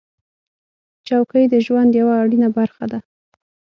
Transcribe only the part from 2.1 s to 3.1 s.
اړینه برخه ده.